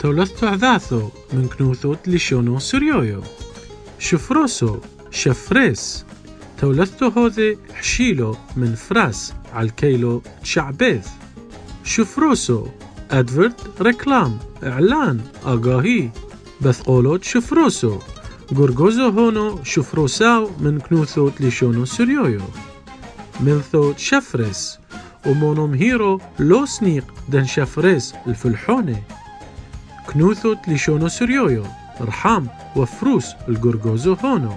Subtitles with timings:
[0.00, 3.22] تولثتو عذاثو من كنوثوت لشونو سريويو
[3.98, 4.78] شفروسو
[5.10, 6.04] شفريس
[6.58, 11.08] تولثتو هوذي حشيلو من فراس على الكيلو تشعبيث
[11.84, 12.66] شفروسو
[13.10, 16.10] ادفرت ريكلام اعلان اقاهي
[16.60, 17.98] بث قولوت شفروسو.
[18.56, 22.42] قرقوزو هونو شفروساو من كنوثوت لشونو سريويو
[23.40, 24.78] ملثوت شفرس
[25.26, 29.02] ومونوم هيرو لو سنيق دن شفرس الفلحونة
[30.12, 31.64] كنوثوت لشونو سريويو
[32.00, 34.52] رحام وفروس القرقوزو هونو